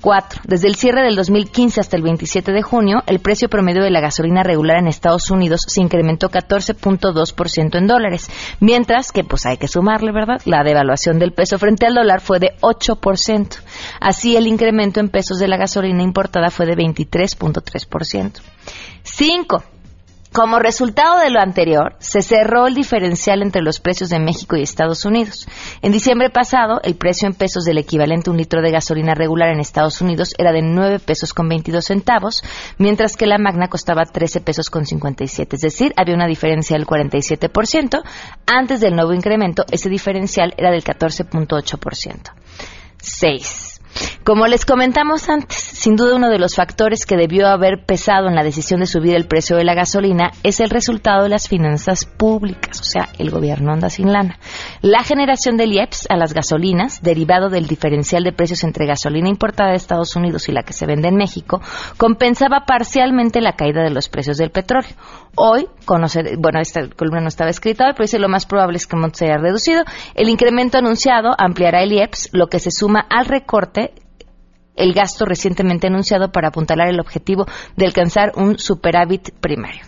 [0.00, 3.90] Cuatro, desde el cierre del 2015 hasta el 27 de junio, el precio promedio de
[3.90, 9.58] la gasolina regular en Estados Unidos se incrementó 14.2% en dólares, mientras que, pues hay
[9.58, 10.40] que sumarle, ¿verdad?
[10.46, 13.58] La devaluación del peso frente al dólar fue de 8%.
[14.00, 18.40] Así, el incremento en pesos de la gasolina importada fue de 23.3%.
[19.02, 19.64] Cinco,
[20.32, 24.62] como resultado de lo anterior, se cerró el diferencial entre los precios de México y
[24.62, 25.48] Estados Unidos.
[25.82, 29.48] En diciembre pasado, el precio en pesos del equivalente a un litro de gasolina regular
[29.48, 32.42] en Estados Unidos era de 9 pesos con 22 centavos,
[32.78, 35.56] mientras que la magna costaba 13 pesos con 57.
[35.56, 38.02] Es decir, había una diferencia del 47%.
[38.46, 42.32] Antes del nuevo incremento, ese diferencial era del 14.8%.
[43.02, 43.69] 6.
[44.24, 48.34] Como les comentamos antes, sin duda uno de los factores que debió haber pesado en
[48.34, 52.04] la decisión de subir el precio de la gasolina es el resultado de las finanzas
[52.04, 54.38] públicas, o sea, el gobierno anda sin lana.
[54.82, 59.70] La generación del IEPS a las gasolinas, derivado del diferencial de precios entre gasolina importada
[59.70, 61.60] de Estados Unidos y la que se vende en México,
[61.96, 64.90] compensaba parcialmente la caída de los precios del petróleo.
[65.36, 68.86] Hoy, conocer, bueno, esta columna no estaba escrita hoy, pero dice lo más probable es
[68.86, 69.84] que se haya reducido.
[70.14, 73.79] El incremento anunciado ampliará el IEPS, lo que se suma al recorte
[74.76, 79.82] el gasto recientemente anunciado para apuntalar el objetivo de alcanzar un superávit primario.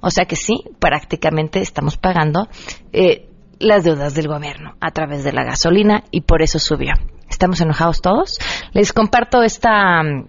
[0.00, 2.48] O sea que sí, prácticamente estamos pagando
[2.92, 6.94] eh, las deudas del gobierno a través de la gasolina y por eso subió.
[7.28, 8.38] ¿Estamos enojados todos?
[8.72, 10.28] Les comparto esta mm,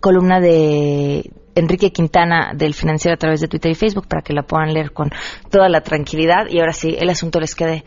[0.00, 4.42] columna de Enrique Quintana del Financiero a través de Twitter y Facebook para que la
[4.42, 5.10] puedan leer con
[5.50, 7.84] toda la tranquilidad y ahora sí, el asunto les quede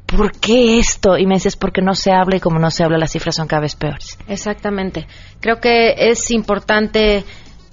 [0.06, 1.18] ¿por qué esto?
[1.18, 3.48] Y me dices, porque no se habla y como no se habla las cifras son
[3.48, 4.18] cada vez peores.
[4.28, 5.08] Exactamente.
[5.42, 7.26] Creo que es importante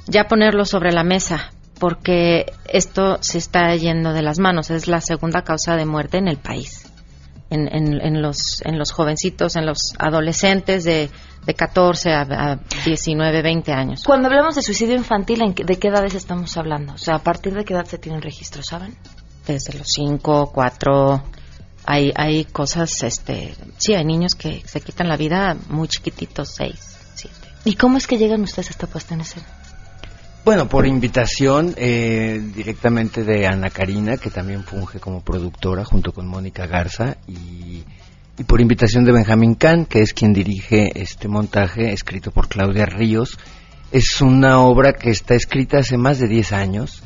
[0.06, 4.70] ya ponerlo sobre la mesa porque esto se está yendo de las manos.
[4.70, 6.88] Es la segunda causa de muerte en el país.
[7.50, 11.10] En, los, en los jovencitos, en los adolescentes de,
[11.44, 14.04] de 14 a, 19, 20 años.
[14.06, 16.92] Cuando hablamos de suicidio infantil, ¿de qué edades estamos hablando?
[16.92, 18.96] O sea, ¿a partir de qué edad se tienen registro, saben?
[19.44, 21.22] Desde los 5, 4,
[21.84, 26.74] hay, hay cosas, este, sí, hay niños que se quitan la vida muy chiquititos, 6,
[27.16, 27.36] 7.
[27.64, 29.61] ¿Y cómo es que llegan ustedes a esta puesta en escena?
[30.44, 36.26] Bueno, por invitación eh, directamente de Ana Karina, que también funge como productora junto con
[36.26, 37.84] Mónica Garza, y,
[38.48, 43.38] por invitación de Benjamín Kahn, que es quien dirige este montaje escrito por Claudia Ríos.
[43.92, 47.04] Es una obra que está escrita hace más de 10 años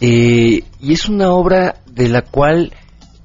[0.00, 2.72] eh, y es una obra de la cual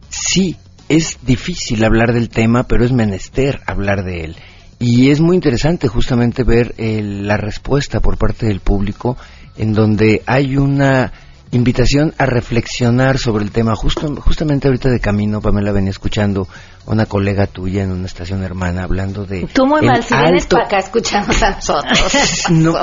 [0.09, 0.55] sí
[0.89, 4.35] es difícil hablar del tema, pero es menester hablar de él.
[4.79, 9.17] Y es muy interesante justamente ver eh, la respuesta por parte del público
[9.57, 11.11] en donde hay una
[11.51, 13.75] invitación a reflexionar sobre el tema.
[13.75, 16.47] Justo, justamente ahorita de camino, Pamela venía escuchando
[16.87, 19.47] a una colega tuya en una estación hermana hablando de...
[19.53, 22.45] Tú muy mal, si vienes para acá escuchando a nosotros.
[22.49, 22.73] no,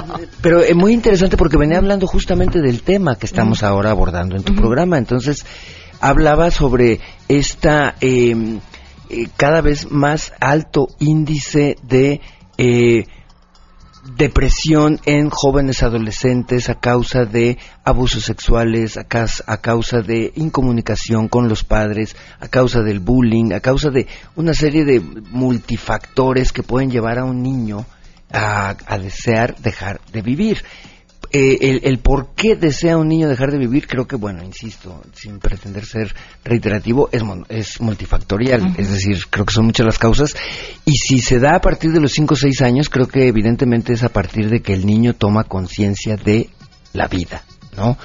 [0.43, 4.43] pero es muy interesante porque venía hablando justamente del tema que estamos ahora abordando en
[4.43, 4.99] tu programa.
[4.99, 5.47] Entonces,
[6.01, 8.61] hablaba sobre esta em,
[9.09, 12.21] eh, cada vez más alto índice de...
[12.59, 13.07] Eh,
[14.17, 21.65] depresión en jóvenes adolescentes a causa de abusos sexuales, a, causa de incomunicación con los
[21.65, 27.19] padres, a causa del bullying, a causa de una serie de multifactores que pueden llevar
[27.19, 27.85] a un niño
[28.31, 30.63] a desear dejar de vivir.
[31.31, 35.39] Eh, el, por qué desea un niño dejar de vivir, creo que, bueno, insisto, sin
[35.39, 36.15] pretender ser
[36.45, 38.75] reiterativo, es, es multifactorial.
[38.79, 40.35] Es decir, creo que son muchas las causas.
[40.85, 43.93] Y si se da a partir de los 5 o 6 años, creo que evidentemente
[43.93, 46.49] es a partir de que el niño toma conciencia de
[46.93, 47.43] la vida,
[47.77, 47.99] ¿no?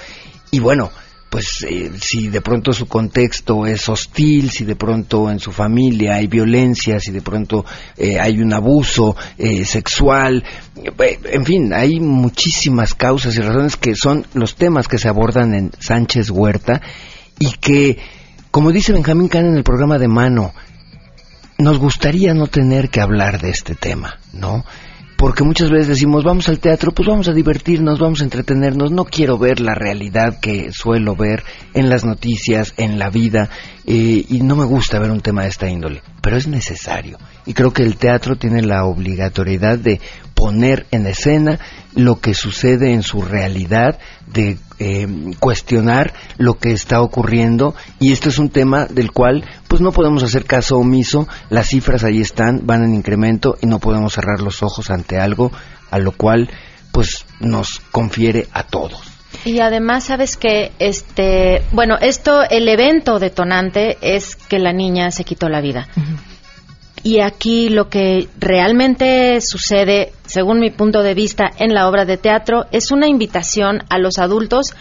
[0.51, 0.91] Y bueno,
[1.33, 6.17] pues eh, si de pronto su contexto es hostil, si de pronto en su familia
[6.17, 7.65] hay violencia, si de pronto
[7.97, 10.43] eh, hay un abuso eh, sexual,
[10.75, 15.71] en fin, hay muchísimas causas y razones que son los temas que se abordan en
[15.79, 16.83] Sánchez Huerta
[17.39, 17.97] y que
[18.51, 20.53] como dice Benjamín Kahn en el programa de Mano,
[21.57, 24.65] nos gustaría no tener que hablar de este tema, ¿no?
[25.23, 29.05] Porque muchas veces decimos, vamos al teatro, pues vamos a divertirnos, vamos a entretenernos, no
[29.05, 33.49] quiero ver la realidad que suelo ver en las noticias, en la vida,
[33.87, 37.17] eh, y no me gusta ver un tema de esta índole, pero es necesario.
[37.45, 39.99] Y creo que el teatro tiene la obligatoriedad de
[40.33, 41.59] poner en escena
[41.95, 45.07] lo que sucede en su realidad, de eh,
[45.39, 50.23] cuestionar lo que está ocurriendo y esto es un tema del cual pues no podemos
[50.23, 54.63] hacer caso omiso, las cifras ahí están, van en incremento y no podemos cerrar los
[54.63, 55.51] ojos ante algo
[55.91, 56.49] a lo cual
[56.91, 59.13] pues nos confiere a todos.
[59.45, 65.23] Y además, sabes que, este, bueno, esto, el evento detonante es que la niña se
[65.23, 65.87] quitó la vida.
[67.03, 72.17] Y aquí lo que realmente sucede, según mi punto de vista, en la obra de
[72.17, 74.73] teatro es una invitación a los adultos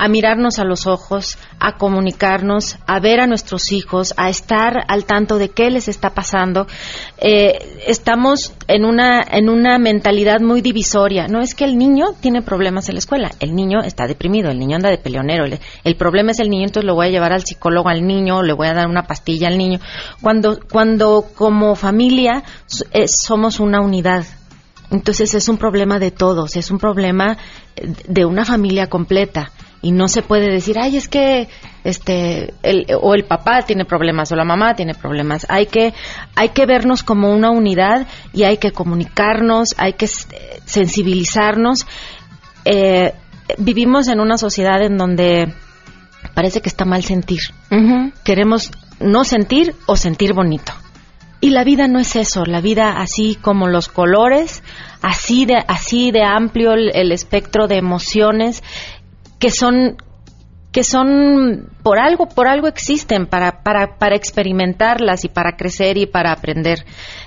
[0.00, 5.04] a mirarnos a los ojos, a comunicarnos, a ver a nuestros hijos, a estar al
[5.04, 6.66] tanto de qué les está pasando.
[7.18, 11.28] Eh, estamos en una, en una mentalidad muy divisoria.
[11.28, 14.58] No es que el niño tiene problemas en la escuela, el niño está deprimido, el
[14.58, 17.44] niño anda de peleonero, el, problema es el niño, entonces lo voy a llevar al
[17.44, 19.80] psicólogo al niño, le voy a dar una pastilla al niño.
[20.22, 22.42] Cuando, cuando como familia
[22.92, 24.24] eh, somos una unidad,
[24.90, 27.36] entonces es un problema de todos, es un problema
[28.08, 31.48] de una familia completa y no se puede decir, ay, es que
[31.84, 35.46] este el, o el papá tiene problemas o la mamá tiene problemas.
[35.48, 35.94] Hay que
[36.36, 41.86] hay que vernos como una unidad y hay que comunicarnos, hay que sensibilizarnos.
[42.64, 43.14] Eh,
[43.56, 45.54] vivimos en una sociedad en donde
[46.34, 47.40] parece que está mal sentir.
[48.22, 48.70] Queremos
[49.00, 50.72] no sentir o sentir bonito.
[51.42, 54.62] Y la vida no es eso, la vida así como los colores,
[55.00, 58.62] así de así de amplio el espectro de emociones
[59.40, 59.96] que son
[60.70, 66.06] que son por algo, por algo existen para, para, para experimentarlas y para crecer y
[66.06, 66.84] para aprender.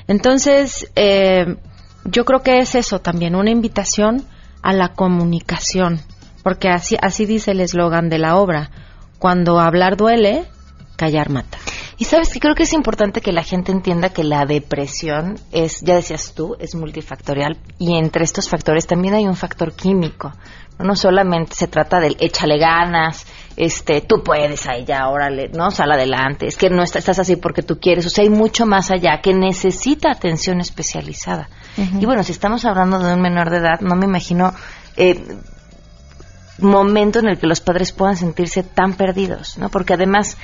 [0.07, 1.57] Entonces, eh,
[2.05, 4.26] yo creo que es eso también, una invitación
[4.61, 5.99] a la comunicación,
[6.41, 8.72] porque así, así dice el eslogan de la obra,
[9.20, 10.45] cuando hablar duele,
[10.95, 11.57] callar mata.
[11.97, 15.82] Y sabes que creo que es importante que la gente entienda que la depresión es,
[15.82, 20.34] ya decías tú, es multifactorial y entre estos factores también hay un factor químico.
[20.80, 25.91] No solamente se trata del échale ganas, este, tú puedes ahí ya, órale, no, sal
[25.91, 29.21] adelante, es que no estás así porque tú quieres, o sea, hay mucho más allá
[29.21, 31.49] que necesita atención especializada.
[31.78, 34.53] Y bueno, si estamos hablando de un menor de edad, no me imagino
[34.95, 35.19] eh,
[36.59, 39.69] momento en el que los padres puedan sentirse tan perdidos, ¿no?
[39.69, 40.38] Porque además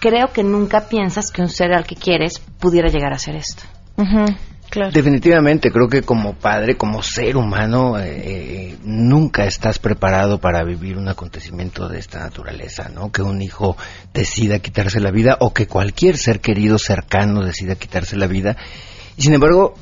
[0.00, 3.62] creo que nunca piensas que un ser al que quieres pudiera llegar a ser esto.
[4.92, 10.96] Definitivamente, creo que como padre, como ser humano, eh, eh, nunca estás preparado para vivir
[10.96, 13.10] un acontecimiento de esta naturaleza, ¿no?
[13.10, 13.76] Que un hijo
[14.12, 18.56] decida quitarse la vida o que cualquier ser querido cercano decida quitarse la vida.
[19.16, 19.74] Y sin embargo,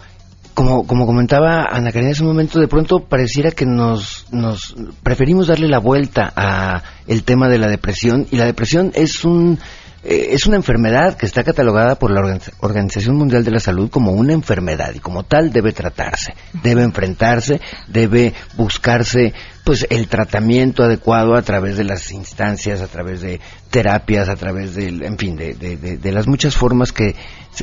[0.55, 5.49] como, como comentaba Ana Karina en un momento, de pronto pareciera que nos, nos preferimos
[5.49, 9.59] darle la vuelta a el tema de la depresión y la depresión es un
[10.05, 14.13] eh, es una enfermedad que está catalogada por la Organización Mundial de la Salud como
[14.13, 19.33] una enfermedad y como tal debe tratarse, debe enfrentarse, debe buscarse
[19.65, 23.41] pues el tratamiento adecuado a través de las instancias, a través de
[23.71, 27.17] terapias, a través de, en fin, de, de, las muchas formas que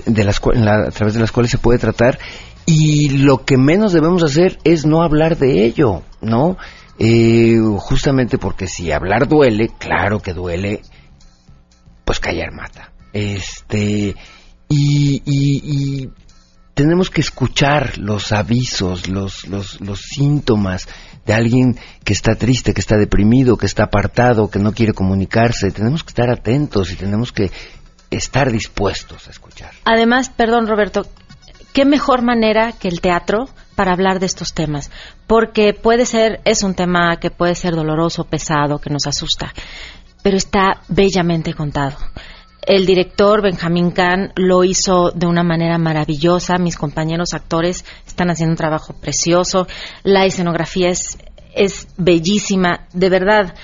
[0.08, 2.18] de las a través de las cuales se puede tratar
[2.66, 6.58] y lo que menos debemos hacer es no hablar de ello, ¿no?
[6.98, 10.82] Eh, justamente porque si hablar duele, claro que duele,
[12.12, 12.92] pues callar mata.
[13.14, 14.14] Este,
[14.68, 16.10] y, y,
[16.74, 20.90] tenemos que escuchar los avisos, los, los, los síntomas
[21.26, 25.72] de alguien que está triste, que está deprimido, que está apartado, que no quiere comunicarse.
[25.72, 27.50] Tenemos que estar atentos y tenemos que
[28.10, 29.72] estar dispuestos a escuchar.
[29.86, 31.08] Además, perdón Roberto,
[31.72, 34.92] ¿qué mejor manera que el teatro para hablar de estos temas?
[35.28, 39.54] Porque puede ser, es un tema que puede ser doloroso, pesado, que nos asusta
[40.22, 41.98] pero está bellamente contado.
[42.62, 46.58] El director Benjamín Kahn lo hizo de una manera maravillosa.
[46.60, 49.68] Mis compañeros actores están haciendo un trabajo precioso.
[50.04, 51.18] La escenografía es,
[51.56, 52.88] es bellísima.
[52.94, 53.56] De verdad,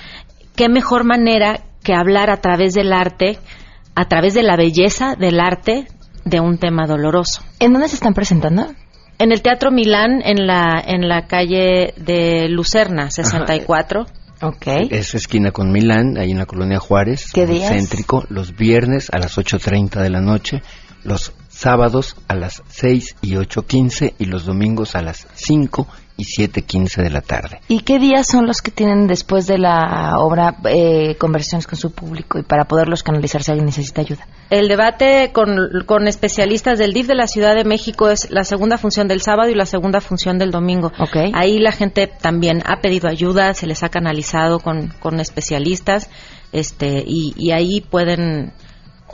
[0.56, 3.38] qué mejor manera que hablar a través del arte,
[3.94, 5.86] a través de la belleza del arte,
[6.24, 7.42] de un tema doloroso.
[7.60, 8.66] ¿En dónde se están presentando?
[9.18, 14.06] En el Teatro Milán, en la, en la calle de Lucerna, 64.
[14.40, 14.88] Okay.
[14.90, 17.32] Es esquina con Milán, ahí en la colonia Juárez.
[17.32, 17.72] ¿Qué días?
[17.72, 20.62] Céntrico, los viernes a las 8.30 de la noche,
[21.02, 25.88] los sábados a las 6 y 8.15 y los domingos a las 5
[26.18, 27.60] y 7.15 de la tarde.
[27.68, 31.92] ¿Y qué días son los que tienen después de la obra eh, conversaciones con su
[31.92, 34.26] público y para poderlos canalizar si alguien necesita ayuda?
[34.50, 35.56] El debate con,
[35.86, 39.48] con, especialistas del DIF de la Ciudad de México es la segunda función del sábado
[39.48, 40.90] y la segunda función del domingo.
[40.98, 41.30] Okay.
[41.34, 46.10] Ahí la gente también ha pedido ayuda, se les ha canalizado con, con especialistas
[46.50, 48.52] este, y, y ahí pueden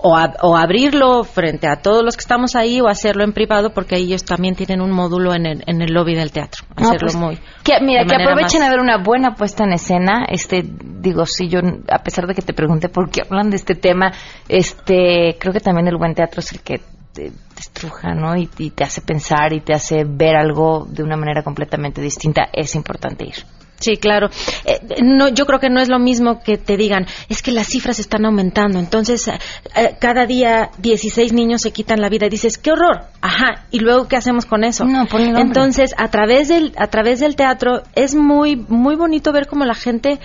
[0.06, 4.22] o, abrirlo frente a todos los que estamos ahí o hacerlo en privado porque ellos
[4.22, 6.66] también tienen un módulo en el, en el lobby del teatro.
[6.76, 7.38] Hacerlo pues, muy.
[7.62, 10.26] Que, mira, que aprovechen a ver una buena puesta en escena.
[10.28, 13.74] Este, digo, si yo, a pesar de que te pregunté por qué hablan de este
[13.74, 14.12] tema,
[14.46, 16.82] este, creo que también el buen teatro es el que
[17.14, 18.36] te, estruja, ¿no?
[18.36, 22.48] y te hace pensar y te hace ver algo de una manera completamente distinta.
[22.52, 23.36] Es importante ir.
[23.84, 24.30] Sí, claro.
[24.64, 27.66] Eh, no, yo creo que no es lo mismo que te digan, es que las
[27.66, 29.38] cifras están aumentando, entonces eh,
[29.76, 33.02] eh, cada día 16 niños se quitan la vida y dices, qué horror.
[33.20, 34.86] Ajá, y luego qué hacemos con eso?
[34.86, 35.06] No,
[35.36, 39.74] entonces, a través del a través del teatro es muy muy bonito ver cómo la
[39.74, 40.18] gente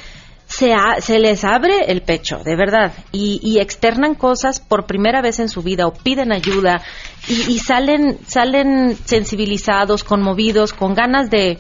[0.48, 5.40] se, se les abre el pecho, de verdad, y, y, externan cosas por primera vez
[5.40, 6.82] en su vida o piden ayuda
[7.28, 11.60] y, y salen salen sensibilizados, conmovidos, con ganas de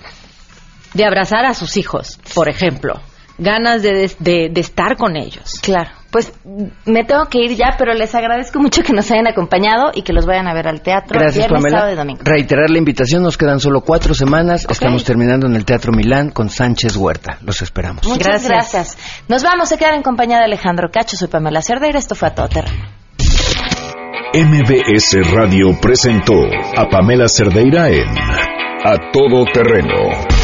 [0.93, 3.01] de abrazar a sus hijos, por ejemplo,
[3.39, 5.59] ganas de, de, estar con ellos.
[5.61, 5.91] Claro.
[6.11, 6.33] Pues
[6.85, 10.11] me tengo que ir ya, pero les agradezco mucho que nos hayan acompañado y que
[10.11, 11.19] los vayan a ver al teatro.
[11.19, 12.15] Gracias, Pamela.
[12.21, 14.65] Reiterar la invitación, nos quedan solo cuatro semanas.
[14.67, 17.37] Estamos terminando en el Teatro Milán con Sánchez Huerta.
[17.45, 18.07] Los esperamos.
[18.07, 18.97] Muchas gracias.
[19.27, 21.15] Nos vamos a quedar en compañía de Alejandro Cacho.
[21.15, 21.99] Soy Pamela Cerdeira.
[21.99, 22.89] Esto fue a todo terreno.
[24.33, 26.33] MBS Radio presentó
[26.75, 28.07] a Pamela Cerdeira en
[28.83, 30.38] A Todo Terreno